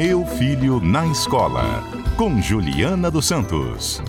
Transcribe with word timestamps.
Meu 0.00 0.24
Filho 0.24 0.80
na 0.80 1.04
Escola, 1.08 1.82
com 2.16 2.40
Juliana 2.40 3.10
dos 3.10 3.26
Santos. 3.26 4.00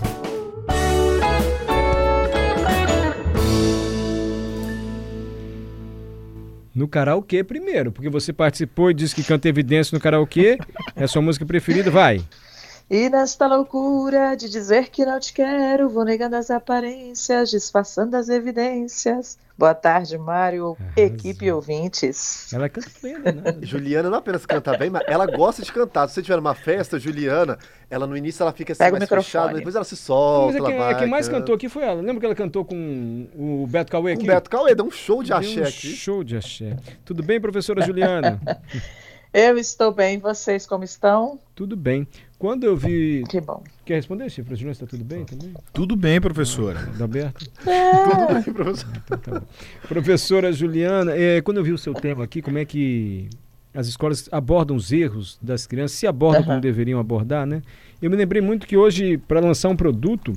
No 6.72 6.86
karaokê 6.86 7.42
primeiro, 7.42 7.90
porque 7.90 8.08
você 8.08 8.32
participou 8.32 8.92
e 8.92 8.94
disse 8.94 9.16
que 9.16 9.24
canta 9.24 9.48
evidência 9.48 9.92
no 9.92 10.00
karaokê. 10.00 10.58
É 10.94 11.02
a 11.02 11.08
sua 11.08 11.22
música 11.22 11.44
preferida, 11.44 11.90
vai. 11.90 12.24
E 12.88 13.10
nesta 13.10 13.48
loucura 13.48 14.36
de 14.36 14.48
dizer 14.48 14.90
que 14.90 15.04
não 15.04 15.18
te 15.18 15.32
quero, 15.32 15.90
vou 15.90 16.04
negando 16.04 16.36
as 16.36 16.52
aparências, 16.52 17.50
disfarçando 17.50 18.16
as 18.16 18.28
evidências. 18.28 19.36
Boa 19.60 19.74
tarde, 19.74 20.16
Mário, 20.16 20.74
equipe 20.96 21.52
ouvintes. 21.52 22.50
Ela 22.50 22.66
canta 22.70 22.88
bem, 23.02 23.18
né? 23.18 23.32
Juliana 23.60 24.08
não 24.08 24.16
apenas 24.16 24.46
canta 24.46 24.74
bem, 24.74 24.88
mas 24.88 25.02
ela 25.06 25.26
gosta 25.26 25.60
de 25.62 25.70
cantar. 25.70 26.08
Se 26.08 26.14
você 26.14 26.22
tiver 26.22 26.38
uma 26.38 26.54
festa, 26.54 26.98
Juliana, 26.98 27.58
ela 27.90 28.06
no 28.06 28.16
início 28.16 28.42
ela 28.42 28.54
fica 28.54 28.72
assim 28.72 28.78
Pega 28.82 28.96
mais 28.96 29.06
fechada, 29.06 29.52
depois 29.52 29.74
ela 29.74 29.84
se 29.84 29.98
solta, 29.98 30.46
Mas 30.46 30.54
é 30.54 30.58
ela 30.60 30.68
quem, 30.70 30.78
vai. 30.78 30.92
é 30.94 30.94
quem 31.00 31.08
mais 31.10 31.28
canta. 31.28 31.40
cantou 31.40 31.54
aqui 31.56 31.68
foi 31.68 31.82
ela. 31.82 32.00
Lembra 32.00 32.20
que 32.20 32.24
ela 32.24 32.34
cantou 32.34 32.64
com 32.64 33.28
o 33.34 33.66
Beto 33.66 33.92
Cauê 33.92 34.12
aqui? 34.12 34.24
o 34.24 34.26
Beto 34.26 34.48
Cauê, 34.48 34.74
dá 34.74 34.82
um 34.82 34.90
show 34.90 35.22
de 35.22 35.28
Deu 35.28 35.36
axé 35.36 35.60
um 35.60 35.64
aqui. 35.64 35.88
Show 35.94 36.24
de 36.24 36.38
axé. 36.38 36.78
Tudo 37.04 37.22
bem, 37.22 37.38
professora 37.38 37.82
Juliana? 37.82 38.40
Eu 39.30 39.58
estou 39.58 39.92
bem, 39.92 40.18
vocês 40.18 40.66
como 40.66 40.84
estão? 40.84 41.38
tudo 41.54 41.76
bem. 41.76 42.08
Quando 42.40 42.64
eu 42.64 42.74
vi. 42.74 43.22
Que 43.28 43.38
bom. 43.38 43.62
Quer 43.84 43.96
responder, 43.96 44.30
Chifre? 44.30 44.54
Juliana, 44.54 44.72
está 44.72 44.86
tudo 44.86 45.04
bem 45.04 45.26
também? 45.26 45.52
Tudo 45.74 45.94
bem, 45.94 46.18
professora. 46.18 46.88
Tá 46.96 47.04
aberto? 47.04 47.44
Tudo 47.60 48.32
bem, 48.32 48.54
professor. 48.54 49.42
Professora 49.86 50.50
Juliana, 50.50 51.14
é, 51.14 51.42
quando 51.42 51.58
eu 51.58 51.64
vi 51.64 51.72
o 51.72 51.76
seu 51.76 51.92
tema 51.92 52.24
aqui, 52.24 52.40
como 52.40 52.56
é 52.56 52.64
que 52.64 53.28
as 53.74 53.88
escolas 53.88 54.26
abordam 54.32 54.74
os 54.74 54.90
erros 54.90 55.38
das 55.42 55.66
crianças, 55.66 55.98
se 55.98 56.06
abordam 56.06 56.40
como 56.42 56.52
Aham. 56.54 56.60
deveriam 56.62 56.98
abordar, 56.98 57.44
né? 57.44 57.60
Eu 58.00 58.10
me 58.10 58.16
lembrei 58.16 58.40
muito 58.40 58.66
que 58.66 58.74
hoje, 58.74 59.18
para 59.18 59.38
lançar 59.38 59.68
um 59.68 59.76
produto, 59.76 60.32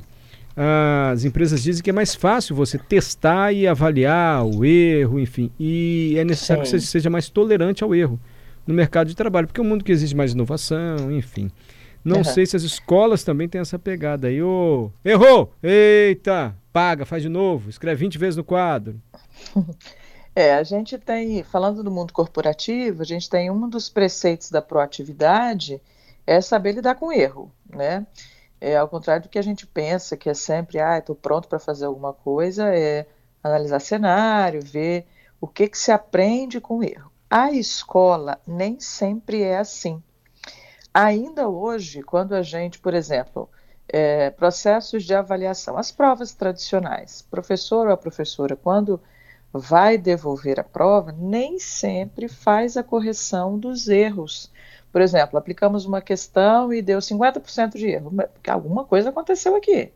as 0.57 1.23
empresas 1.23 1.63
dizem 1.63 1.81
que 1.81 1.89
é 1.89 1.93
mais 1.93 2.13
fácil 2.13 2.53
você 2.53 2.77
testar 2.77 3.53
e 3.53 3.65
avaliar 3.65 4.45
o 4.45 4.65
erro, 4.65 5.21
enfim. 5.21 5.49
E 5.57 6.15
é 6.17 6.25
necessário 6.25 6.63
que 6.63 6.69
Sim. 6.69 6.79
você 6.79 6.85
seja 6.85 7.09
mais 7.09 7.29
tolerante 7.29 7.81
ao 7.81 7.95
erro 7.95 8.19
no 8.67 8.73
mercado 8.73 9.07
de 9.07 9.15
trabalho, 9.15 9.47
porque 9.47 9.61
é 9.61 9.63
um 9.63 9.67
mundo 9.67 9.85
que 9.85 9.91
exige 9.93 10.13
mais 10.13 10.33
inovação, 10.33 11.09
enfim. 11.09 11.49
Não 12.03 12.17
Aham. 12.17 12.23
sei 12.23 12.45
se 12.45 12.55
as 12.55 12.63
escolas 12.63 13.23
também 13.23 13.47
têm 13.47 13.61
essa 13.61 13.79
pegada 13.79 14.27
aí. 14.27 14.41
Ô, 14.41 14.91
errou! 15.03 15.53
Eita! 15.61 16.55
Paga, 16.71 17.05
faz 17.05 17.21
de 17.21 17.29
novo, 17.29 17.69
escreve 17.69 17.99
20 17.99 18.17
vezes 18.17 18.35
no 18.37 18.43
quadro. 18.43 18.99
É, 20.35 20.55
a 20.55 20.63
gente 20.63 20.97
tem, 20.97 21.43
falando 21.43 21.83
do 21.83 21.91
mundo 21.91 22.11
corporativo, 22.11 23.03
a 23.03 23.05
gente 23.05 23.29
tem 23.29 23.51
um 23.51 23.69
dos 23.69 23.87
preceitos 23.87 24.49
da 24.49 24.63
proatividade 24.63 25.79
é 26.25 26.41
saber 26.41 26.71
lidar 26.73 26.95
com 26.95 27.11
erro, 27.11 27.51
né? 27.69 28.07
É, 28.59 28.77
ao 28.77 28.87
contrário 28.87 29.23
do 29.23 29.29
que 29.29 29.37
a 29.37 29.43
gente 29.43 29.67
pensa, 29.67 30.17
que 30.17 30.29
é 30.29 30.33
sempre, 30.33 30.79
ah, 30.79 30.97
estou 30.97 31.15
pronto 31.15 31.47
para 31.47 31.59
fazer 31.59 31.85
alguma 31.85 32.13
coisa, 32.13 32.73
é 32.73 33.05
analisar 33.43 33.79
cenário, 33.79 34.61
ver 34.63 35.05
o 35.39 35.47
que, 35.47 35.67
que 35.67 35.77
se 35.77 35.91
aprende 35.91 36.61
com 36.61 36.79
o 36.79 36.83
erro. 36.83 37.11
A 37.29 37.51
escola 37.51 38.39
nem 38.47 38.79
sempre 38.79 39.41
é 39.43 39.57
assim. 39.57 40.01
Ainda 40.93 41.49
hoje, 41.49 42.03
quando 42.03 42.33
a 42.33 42.43
gente, 42.43 42.77
por 42.79 42.93
exemplo, 42.93 43.49
é, 43.87 44.29
processos 44.29 45.03
de 45.03 45.15
avaliação, 45.15 45.77
as 45.77 45.91
provas 45.91 46.33
tradicionais, 46.33 47.23
professor 47.23 47.87
ou 47.87 47.93
a 47.93 47.97
professora, 47.97 48.55
quando 48.55 49.01
vai 49.51 49.97
devolver 49.97 50.59
a 50.59 50.63
prova, 50.63 51.11
nem 51.11 51.59
sempre 51.59 52.27
faz 52.27 52.77
a 52.77 52.83
correção 52.83 53.57
dos 53.57 53.87
erros. 53.87 54.51
Por 54.91 55.01
exemplo, 55.01 55.37
aplicamos 55.37 55.85
uma 55.85 56.01
questão 56.01 56.71
e 56.71 56.81
deu 56.81 56.99
50% 56.99 57.77
de 57.77 57.87
erro, 57.87 58.11
porque 58.31 58.49
alguma 58.49 58.85
coisa 58.85 59.09
aconteceu 59.09 59.55
aqui. 59.55 59.91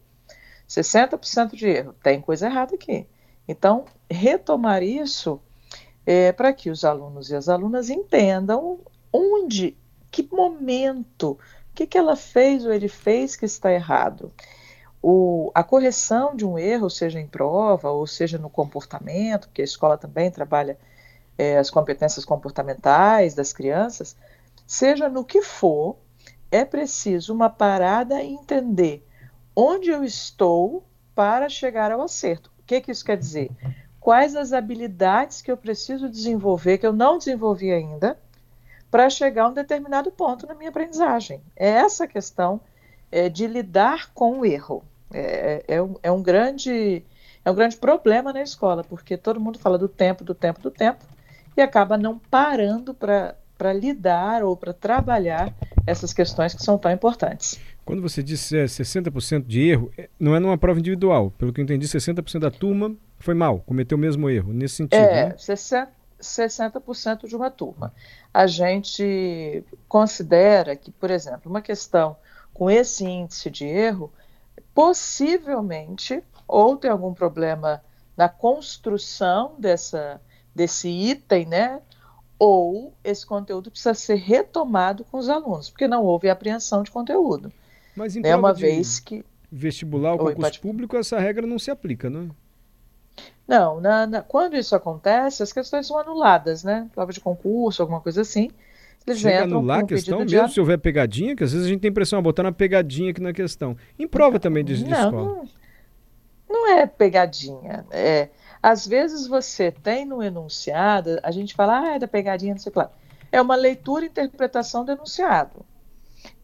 60% 0.68 1.56
de 1.56 1.68
erro, 1.68 1.96
tem 2.02 2.20
coisa 2.20 2.48
errada 2.48 2.76
aqui. 2.76 3.08
Então, 3.48 3.86
retomar 4.10 4.84
isso 4.84 5.40
é, 6.06 6.32
para 6.32 6.52
que 6.54 6.70
os 6.70 6.84
alunos 6.84 7.30
e 7.30 7.36
as 7.36 7.48
alunas 7.48 7.90
entendam 7.90 8.80
onde, 9.14 9.78
que 10.24 10.36
momento, 10.36 11.32
o 11.32 11.40
que, 11.76 11.86
que 11.86 11.98
ela 11.98 12.16
fez 12.16 12.66
ou 12.66 12.74
ele 12.74 12.88
fez 12.88 13.36
que 13.36 13.46
está 13.46 13.72
errado. 13.72 14.32
O, 15.02 15.52
a 15.54 15.64
correção 15.64 16.36
de 16.36 16.46
um 16.46 16.58
erro, 16.58 16.90
seja 16.90 17.20
em 17.20 17.28
prova 17.28 17.92
ou 17.92 18.08
seja 18.08 18.38
no 18.38 18.50
comportamento, 18.50 19.48
porque 19.48 19.62
a 19.62 19.66
escola 19.66 19.98
também 19.98 20.32
trabalha 20.32 20.78
é, 21.38 21.58
as 21.58 21.70
competências 21.70 22.26
comportamentais 22.26 23.36
das 23.36 23.54
crianças, 23.54 24.16
seja 24.66 25.08
no 25.08 25.24
que 25.24 25.42
for, 25.44 25.98
é 26.50 26.66
preciso 26.66 27.34
uma 27.34 27.50
parada 27.50 28.22
e 28.24 28.34
entender 28.34 29.06
onde 29.56 29.90
eu 29.90 30.04
estou 30.04 30.84
para 31.14 31.48
chegar 31.48 31.92
ao 31.92 32.02
acerto. 32.02 32.52
O 32.60 32.64
que, 32.64 32.82
que 32.82 32.92
isso 32.92 33.06
quer 33.06 33.18
dizer? 33.18 33.52
Quais 34.00 34.36
as 34.36 34.52
habilidades 34.52 35.42
que 35.42 35.52
eu 35.52 35.58
preciso 35.58 36.10
desenvolver, 36.10 36.80
que 36.80 36.88
eu 36.88 36.94
não 36.94 37.18
desenvolvi 37.18 37.72
ainda, 37.72 38.18
para 38.90 39.10
chegar 39.10 39.44
a 39.44 39.48
um 39.50 39.54
determinado 39.54 40.12
ponto 40.12 40.48
na 40.48 40.56
minha 40.56 40.70
aprendizagem. 40.70 41.42
É 41.56 41.70
essa 41.70 42.08
questão 42.08 42.60
é, 43.12 43.30
de 43.30 43.48
lidar 43.48 44.12
com 44.14 44.40
o 44.40 44.46
erro. 44.46 44.84
É, 45.14 45.64
é, 45.68 45.82
um, 45.82 45.96
é, 46.04 46.12
um 46.12 46.22
grande, 46.22 47.04
é 47.44 47.52
um 47.52 47.56
grande 47.56 47.78
problema 47.78 48.34
na 48.34 48.42
escola, 48.42 48.84
porque 48.84 49.18
todo 49.18 49.40
mundo 49.40 49.60
fala 49.60 49.78
do 49.78 49.88
tempo, 49.88 50.24
do 50.24 50.36
tempo, 50.36 50.62
do 50.62 50.72
tempo, 50.72 51.06
e 51.56 51.62
acaba 51.62 51.98
não 51.98 52.20
parando 52.20 52.94
para 52.94 53.74
lidar 53.74 54.44
ou 54.44 54.56
para 54.56 54.74
trabalhar 54.74 55.54
essas 55.86 56.14
questões 56.14 56.54
que 56.54 56.64
são 56.64 56.78
tão 56.78 56.92
importantes. 56.92 57.60
Quando 57.86 58.02
você 58.02 58.22
disse 58.22 58.58
é, 58.58 58.66
60% 58.66 59.46
de 59.46 59.62
erro, 59.62 59.90
é, 59.98 60.10
não 60.20 60.36
é 60.36 60.40
numa 60.40 60.58
prova 60.58 60.78
individual. 60.78 61.32
Pelo 61.32 61.54
que 61.54 61.62
eu 61.62 61.64
entendi, 61.64 61.88
60% 61.88 62.40
da 62.40 62.52
turma 62.52 62.94
foi 63.18 63.34
mal, 63.34 63.60
cometeu 63.60 63.98
o 63.98 64.02
mesmo 64.02 64.30
erro, 64.30 64.52
nesse 64.52 64.76
sentido. 64.76 65.00
É, 65.00 65.30
né? 65.30 65.36
60%, 65.36 65.88
60% 66.22 67.28
de 67.28 67.36
uma 67.36 67.50
turma. 67.52 67.94
A 68.34 68.48
gente 68.48 69.64
considera 69.88 70.76
que, 70.76 70.92
por 70.92 71.10
exemplo, 71.12 71.50
uma 71.50 71.62
questão 71.62 72.16
com 72.54 72.70
esse 72.70 73.06
índice 73.06 73.50
de 73.50 73.66
erro, 73.66 74.12
possivelmente 74.74 76.24
ou 76.48 76.78
tem 76.78 76.90
algum 76.90 77.14
problema 77.14 77.82
na 78.16 78.30
construção 78.30 79.54
dessa, 79.60 80.20
desse 80.56 80.88
item, 80.90 81.46
né? 81.46 81.82
Ou 82.40 82.94
esse 83.04 83.26
conteúdo 83.26 83.70
precisa 83.72 83.94
ser 83.94 84.16
retomado 84.16 85.04
com 85.04 85.18
os 85.18 85.28
alunos, 85.30 85.70
porque 85.70 85.88
não 85.88 86.04
houve 86.04 86.30
apreensão 86.30 86.84
de 86.84 86.92
conteúdo. 86.92 87.52
Mas 87.96 88.16
em 88.16 88.20
É 88.20 88.24
prova 88.24 88.38
uma 88.38 88.54
vez 88.54 89.00
que. 89.00 89.26
vestibular 89.52 90.14
ou 90.14 90.20
Oi, 90.20 90.34
concurso 90.36 90.42
pode- 90.52 90.60
público, 90.60 90.96
essa 90.98 91.20
regra 91.20 91.46
não 91.46 91.58
se 91.60 91.70
aplica, 91.72 92.10
não 92.10 92.22
é? 92.22 92.28
Não, 93.48 93.80
na- 93.80 94.06
na- 94.06 94.22
quando 94.22 94.56
isso 94.58 94.76
acontece, 94.76 95.42
as 95.42 95.54
questões 95.54 95.88
são 95.88 95.98
anuladas, 95.98 96.64
né? 96.64 96.90
Prova 96.94 97.14
de 97.14 97.20
concurso, 97.20 97.82
alguma 97.82 98.02
coisa 98.02 98.22
assim. 98.22 98.50
Eles 99.06 99.22
Chega 99.22 99.46
entram 99.46 99.60
anular 99.60 99.80
a 99.80 99.84
questão, 99.86 100.26
de 100.26 100.36
mesmo 100.36 100.50
se 100.50 100.60
houver 100.60 100.78
pegadinha, 100.78 101.34
que 101.34 101.44
às 101.44 101.54
vezes 101.54 101.66
a 101.66 101.70
gente 101.70 101.80
tem 101.80 101.90
impressão, 101.90 102.20
ah, 102.20 102.22
botar 102.22 102.44
uma 102.44 102.52
pegadinha 102.52 103.12
aqui 103.12 103.22
na 103.22 103.32
questão. 103.32 103.78
Em 103.98 104.06
prova 104.06 104.38
também 104.38 104.66
de, 104.66 104.76
de 104.78 104.84
não, 104.84 105.06
escola. 105.06 105.24
não, 105.24 105.50
não 106.50 106.70
é 106.72 106.86
pegadinha. 106.86 107.86
É, 107.90 108.28
às 108.62 108.86
vezes 108.86 109.26
você 109.26 109.72
tem 109.72 110.06
no 110.06 110.22
enunciado, 110.22 111.20
a 111.24 111.32
gente 111.32 111.54
fala, 111.56 111.80
ah, 111.80 111.96
é 111.96 112.00
da 112.00 112.08
pegadinha, 112.08 112.54
não 112.54 112.60
sei 112.60 112.70
o 112.70 112.74
que 112.74 112.80
lá. 112.80 112.92
É 113.32 113.42
uma 113.42 113.56
leitura 113.56 114.04
e 114.04 114.10
interpretação 114.10 114.84
do 114.84 114.92
enunciado. 114.92 115.66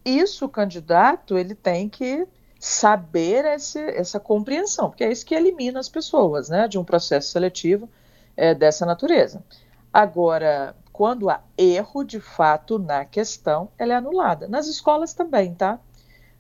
Isso 0.06 0.46
o 0.46 0.50
candidato 0.50 1.38
ele 1.38 1.56
tem 1.56 1.90
que 1.90 2.26
saber 2.64 3.44
esse, 3.44 3.78
essa 3.78 4.22
compreensão, 4.22 4.90
porque 4.90 5.04
é 5.04 5.12
isso 5.12 5.26
que 5.26 5.36
elimina 5.36 5.82
as 5.82 5.90
pessoas 5.90 6.48
né, 6.48 6.66
de 6.66 6.80
um 6.80 6.84
processo 6.86 7.30
seletivo 7.30 7.90
é, 8.38 8.56
dessa 8.56 8.86
natureza. 8.86 9.44
Agora, 9.92 10.74
quando 10.94 11.30
há 11.30 11.42
erro 11.58 12.06
de 12.06 12.22
fato 12.22 12.80
na 12.80 13.04
questão, 13.04 13.68
ela 13.78 13.92
é 13.92 13.98
anulada. 13.98 14.48
Nas 14.48 14.68
escolas 14.68 15.14
também, 15.14 15.54
tá? 15.54 15.78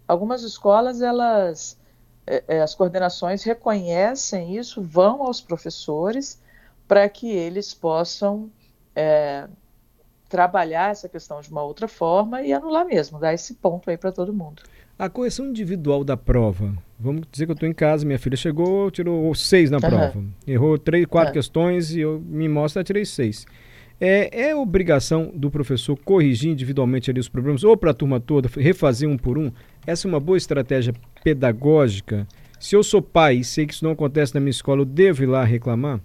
Algumas 0.07 0.43
escolas, 0.43 1.01
elas, 1.01 1.77
é, 2.25 2.41
é, 2.47 2.61
as 2.61 2.73
coordenações 2.73 3.43
reconhecem 3.43 4.55
isso, 4.55 4.81
vão 4.81 5.23
aos 5.23 5.41
professores 5.41 6.41
para 6.87 7.09
que 7.09 7.29
eles 7.29 7.73
possam 7.73 8.49
é, 8.95 9.45
trabalhar 10.33 10.89
essa 10.89 11.07
questão 11.07 11.39
de 11.41 11.51
uma 11.51 11.61
outra 11.61 11.87
forma 11.87 12.41
e 12.41 12.51
anular 12.51 12.83
mesmo, 12.87 13.19
dar 13.19 13.35
esse 13.35 13.53
ponto 13.53 13.87
aí 13.87 13.97
para 13.97 14.11
todo 14.11 14.33
mundo. 14.33 14.63
A 14.97 15.07
correção 15.07 15.45
individual 15.45 16.03
da 16.03 16.17
prova. 16.17 16.73
Vamos 16.99 17.21
dizer 17.31 17.45
que 17.45 17.51
eu 17.51 17.53
estou 17.53 17.69
em 17.69 17.73
casa, 17.73 18.03
minha 18.03 18.17
filha 18.17 18.35
chegou, 18.35 18.89
tirou 18.89 19.35
seis 19.35 19.69
na 19.69 19.77
Aham. 19.77 19.87
prova. 19.87 20.23
Errou 20.47 20.75
três, 20.79 21.05
quatro 21.05 21.29
É. 21.29 21.33
questões 21.33 21.95
e 21.95 21.99
eu 21.99 22.19
me 22.19 22.49
mostra, 22.49 22.83
tirei 22.83 23.05
seis. 23.05 23.45
É, 24.01 24.47
é 24.49 24.55
obrigação 24.55 25.31
do 25.35 25.51
professor 25.51 25.95
corrigir 26.03 26.51
individualmente 26.51 27.11
ali 27.11 27.19
os 27.19 27.29
problemas, 27.29 27.63
ou 27.63 27.77
para 27.77 27.91
a 27.91 27.93
turma 27.93 28.19
toda, 28.19 28.49
refazer 28.57 29.07
um 29.07 29.17
por 29.17 29.37
um? 29.37 29.51
Essa 29.85 30.07
é 30.07 30.09
uma 30.09 30.19
boa 30.19 30.37
estratégia 30.37 30.95
pedagógica? 31.23 32.27
Se 32.59 32.75
eu 32.75 32.81
sou 32.81 33.03
pai 33.03 33.35
e 33.35 33.43
sei 33.43 33.67
que 33.67 33.73
isso 33.73 33.85
não 33.85 33.91
acontece 33.91 34.33
na 34.33 34.39
minha 34.41 34.49
escola, 34.49 34.81
eu 34.81 34.85
devo 34.85 35.21
ir 35.21 35.27
lá 35.27 35.43
reclamar? 35.43 35.99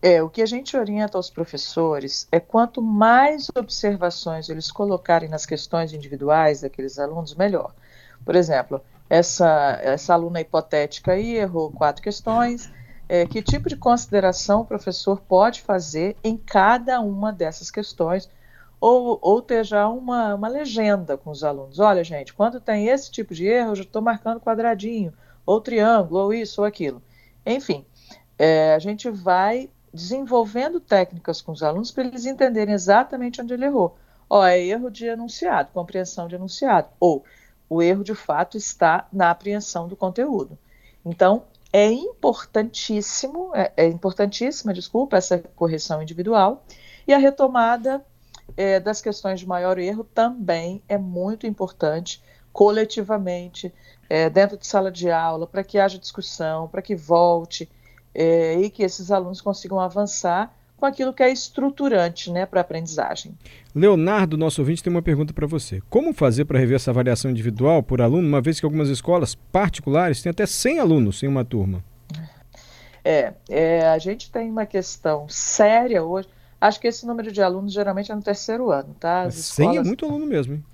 É, 0.00 0.22
o 0.22 0.30
que 0.30 0.40
a 0.42 0.46
gente 0.46 0.76
orienta 0.76 1.18
aos 1.18 1.28
professores 1.28 2.28
é 2.30 2.38
quanto 2.38 2.80
mais 2.80 3.48
observações 3.56 4.48
eles 4.48 4.70
colocarem 4.70 5.28
nas 5.28 5.44
questões 5.44 5.92
individuais 5.92 6.60
daqueles 6.60 6.98
alunos, 6.98 7.34
melhor. 7.34 7.74
Por 8.24 8.36
exemplo, 8.36 8.80
essa, 9.10 9.78
essa 9.82 10.14
aluna 10.14 10.40
hipotética 10.40 11.12
aí 11.12 11.36
errou 11.36 11.72
quatro 11.72 12.02
questões. 12.02 12.70
É, 13.08 13.26
que 13.26 13.40
tipo 13.40 13.70
de 13.70 13.76
consideração 13.76 14.60
o 14.60 14.66
professor 14.66 15.18
pode 15.20 15.62
fazer 15.62 16.14
em 16.22 16.36
cada 16.36 17.00
uma 17.00 17.32
dessas 17.32 17.70
questões, 17.70 18.28
ou, 18.78 19.18
ou 19.22 19.40
ter 19.40 19.64
já 19.64 19.88
uma, 19.88 20.34
uma 20.34 20.46
legenda 20.46 21.16
com 21.16 21.30
os 21.30 21.42
alunos. 21.42 21.78
Olha, 21.78 22.04
gente, 22.04 22.34
quando 22.34 22.60
tem 22.60 22.88
esse 22.88 23.10
tipo 23.10 23.34
de 23.34 23.46
erro, 23.46 23.70
eu 23.70 23.76
já 23.76 23.82
estou 23.82 24.02
marcando 24.02 24.40
quadradinho, 24.40 25.12
ou 25.46 25.58
triângulo, 25.58 26.20
ou 26.20 26.34
isso, 26.34 26.60
ou 26.60 26.66
aquilo. 26.66 27.02
Enfim, 27.46 27.86
é, 28.38 28.74
a 28.74 28.78
gente 28.78 29.08
vai 29.08 29.70
desenvolvendo 29.92 30.80
técnicas 30.80 31.40
com 31.40 31.52
os 31.52 31.62
alunos 31.62 31.90
para 31.90 32.04
eles 32.04 32.26
entenderem 32.26 32.74
exatamente 32.74 33.40
onde 33.40 33.54
ele 33.54 33.64
errou. 33.64 33.96
Ó, 34.28 34.44
é 34.44 34.60
erro 34.60 34.90
de 34.90 35.06
enunciado, 35.06 35.70
compreensão 35.72 36.28
de 36.28 36.34
enunciado, 36.34 36.88
ou 37.00 37.24
o 37.68 37.82
erro 37.82 38.04
de 38.04 38.14
fato 38.14 38.56
está 38.56 39.06
na 39.12 39.30
apreensão 39.30 39.88
do 39.88 39.96
conteúdo. 39.96 40.58
Então, 41.04 41.44
é 41.72 41.90
importantíssimo, 41.90 43.52
é, 43.54 43.72
é 43.76 43.86
importantíssima, 43.86 44.72
desculpa, 44.72 45.16
essa 45.16 45.38
correção 45.56 46.02
individual, 46.02 46.64
e 47.06 47.12
a 47.12 47.18
retomada 47.18 48.04
é, 48.56 48.80
das 48.80 49.00
questões 49.00 49.40
de 49.40 49.46
maior 49.46 49.78
erro 49.78 50.04
também 50.04 50.82
é 50.88 50.96
muito 50.96 51.46
importante, 51.46 52.22
coletivamente, 52.52 53.72
é, 54.08 54.28
dentro 54.30 54.56
de 54.56 54.66
sala 54.66 54.90
de 54.90 55.10
aula, 55.10 55.46
para 55.46 55.62
que 55.62 55.78
haja 55.78 55.98
discussão, 55.98 56.68
para 56.68 56.82
que 56.82 56.94
volte, 56.94 57.70
é, 58.18 58.60
e 58.60 58.68
que 58.68 58.82
esses 58.82 59.12
alunos 59.12 59.40
consigam 59.40 59.78
avançar 59.78 60.52
com 60.76 60.84
aquilo 60.84 61.12
que 61.12 61.22
é 61.22 61.30
estruturante 61.30 62.32
né, 62.32 62.44
para 62.46 62.58
a 62.58 62.62
aprendizagem. 62.62 63.32
Leonardo, 63.72 64.36
nosso 64.36 64.60
ouvinte, 64.60 64.82
tem 64.82 64.92
uma 64.92 65.02
pergunta 65.02 65.32
para 65.32 65.46
você. 65.46 65.80
Como 65.88 66.12
fazer 66.12 66.44
para 66.44 66.58
rever 66.58 66.74
essa 66.76 66.90
avaliação 66.90 67.30
individual 67.30 67.80
por 67.80 68.02
aluno, 68.02 68.26
uma 68.26 68.40
vez 68.40 68.58
que 68.58 68.66
algumas 68.66 68.88
escolas 68.88 69.36
particulares 69.36 70.20
têm 70.20 70.30
até 70.30 70.46
100 70.46 70.80
alunos 70.80 71.22
em 71.22 71.28
uma 71.28 71.44
turma? 71.44 71.84
É, 73.04 73.34
é, 73.48 73.88
a 73.88 73.98
gente 73.98 74.32
tem 74.32 74.50
uma 74.50 74.66
questão 74.66 75.28
séria 75.28 76.02
hoje. 76.02 76.28
Acho 76.60 76.80
que 76.80 76.88
esse 76.88 77.06
número 77.06 77.30
de 77.30 77.40
alunos 77.40 77.72
geralmente 77.72 78.10
é 78.10 78.14
no 78.16 78.22
terceiro 78.22 78.70
ano, 78.72 78.96
tá? 78.98 79.22
As 79.22 79.34
100 79.34 79.66
escolas... 79.66 79.86
é 79.86 79.88
muito 79.88 80.04
aluno 80.04 80.26
mesmo, 80.26 80.54
hein? 80.54 80.64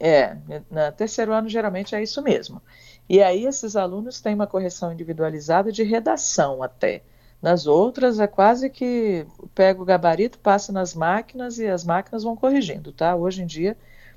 É, 0.00 0.36
no 0.70 0.92
terceiro 0.96 1.32
ano 1.32 1.48
geralmente 1.48 1.94
é 1.94 2.02
isso 2.02 2.22
mesmo. 2.22 2.62
E 3.08 3.22
aí 3.22 3.46
esses 3.46 3.74
alunos 3.74 4.20
têm 4.20 4.34
uma 4.34 4.46
correção 4.46 4.92
individualizada 4.92 5.72
de 5.72 5.82
redação 5.82 6.62
até. 6.62 7.02
Nas 7.40 7.66
outras 7.66 8.18
é 8.18 8.26
quase 8.26 8.68
que 8.68 9.26
pega 9.54 9.80
o 9.80 9.84
gabarito, 9.84 10.38
passa 10.38 10.72
nas 10.72 10.94
máquinas 10.94 11.58
e 11.58 11.66
as 11.66 11.84
máquinas 11.84 12.24
vão 12.24 12.36
corrigindo, 12.36 12.92
tá? 12.92 13.14
Hoje 13.14 13.42
em 13.42 13.46
dia, 13.46 13.76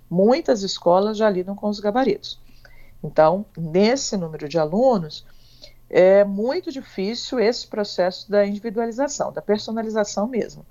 muitas 0.09 0.63
escolas 0.63 1.17
já 1.17 1.29
lidam 1.29 1.55
com 1.55 1.69
os 1.69 1.79
gabaritos. 1.79 2.39
Então, 3.03 3.45
nesse 3.55 4.17
número 4.17 4.49
de 4.49 4.57
alunos, 4.57 5.25
é 5.89 6.23
muito 6.23 6.71
difícil 6.71 7.39
esse 7.39 7.67
processo 7.67 8.29
da 8.29 8.45
individualização, 8.45 9.31
da 9.31 9.41
personalização 9.41 10.27
mesmo. 10.27 10.65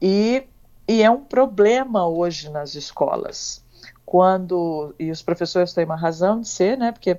E, 0.00 0.44
e 0.88 1.02
é 1.02 1.10
um 1.10 1.22
problema 1.22 2.06
hoje 2.06 2.50
nas 2.50 2.74
escolas. 2.74 3.64
Quando, 4.06 4.94
e 5.00 5.10
os 5.10 5.20
professores 5.20 5.72
têm 5.72 5.84
uma 5.84 5.96
razão 5.96 6.40
de 6.40 6.48
ser, 6.48 6.78
né? 6.78 6.92
Porque 6.92 7.18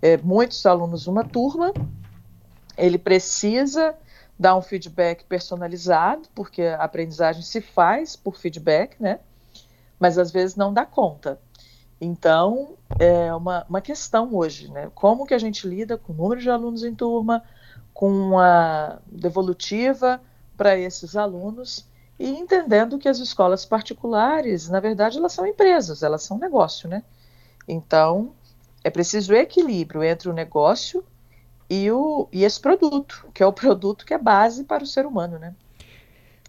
é, 0.00 0.16
muitos 0.16 0.64
alunos 0.64 1.06
numa 1.06 1.22
turma, 1.22 1.72
ele 2.76 2.96
precisa 2.96 3.94
dar 4.38 4.56
um 4.56 4.62
feedback 4.62 5.24
personalizado, 5.24 6.28
porque 6.34 6.62
a 6.62 6.82
aprendizagem 6.82 7.42
se 7.42 7.60
faz 7.60 8.16
por 8.16 8.36
feedback, 8.36 8.96
né? 8.98 9.20
Mas 10.00 10.18
às 10.18 10.30
vezes 10.30 10.56
não 10.56 10.72
dá 10.72 10.86
conta. 10.86 11.38
Então, 12.00 12.76
é 12.98 13.34
uma, 13.34 13.64
uma 13.68 13.80
questão 13.80 14.34
hoje, 14.34 14.70
né? 14.70 14.90
Como 14.94 15.26
que 15.26 15.34
a 15.34 15.38
gente 15.38 15.66
lida 15.66 15.96
com 15.96 16.12
o 16.12 16.16
número 16.16 16.40
de 16.40 16.50
alunos 16.50 16.82
em 16.82 16.94
turma, 16.94 17.42
com 17.94 18.38
a 18.38 18.98
devolutiva 19.06 20.20
para 20.56 20.78
esses 20.78 21.16
alunos 21.16 21.86
e 22.18 22.28
entendendo 22.28 22.98
que 22.98 23.08
as 23.08 23.18
escolas 23.18 23.64
particulares, 23.64 24.68
na 24.68 24.80
verdade, 24.80 25.18
elas 25.18 25.32
são 25.32 25.46
empresas, 25.46 26.02
elas 26.02 26.22
são 26.22 26.38
negócio, 26.38 26.88
né? 26.88 27.02
Então, 27.68 28.32
é 28.82 28.90
preciso 28.90 29.34
equilíbrio 29.34 30.02
entre 30.02 30.28
o 30.28 30.32
negócio 30.32 31.04
e, 31.68 31.90
o, 31.90 32.28
e 32.32 32.44
esse 32.44 32.60
produto, 32.60 33.26
que 33.34 33.42
é 33.42 33.46
o 33.46 33.52
produto 33.52 34.06
que 34.06 34.14
é 34.14 34.18
base 34.18 34.64
para 34.64 34.84
o 34.84 34.86
ser 34.86 35.04
humano, 35.04 35.38
né? 35.38 35.54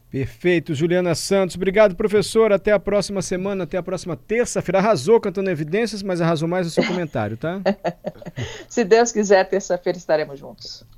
Perfeito, 0.09 0.73
Juliana 0.73 1.13
Santos. 1.13 1.57
Obrigado, 1.57 1.95
professor. 1.95 2.53
Até 2.53 2.71
a 2.71 2.79
próxima 2.79 3.21
semana, 3.21 3.65
até 3.65 3.77
a 3.77 3.83
próxima 3.83 4.15
terça-feira. 4.15 4.79
Arrasou 4.79 5.19
cantando 5.19 5.49
evidências, 5.49 6.01
mas 6.01 6.21
arrasou 6.21 6.47
mais 6.47 6.65
o 6.65 6.69
seu 6.69 6.85
comentário, 6.85 7.35
tá? 7.35 7.59
Se 8.69 8.85
Deus 8.85 9.11
quiser, 9.11 9.43
terça-feira 9.49 9.97
estaremos 9.97 10.39
juntos. 10.39 10.85